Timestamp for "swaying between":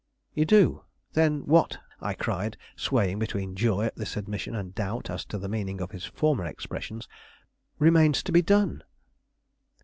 2.75-3.53